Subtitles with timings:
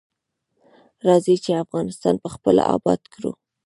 [1.07, 3.31] راځی چی افغانستان پخپله اباد کړو.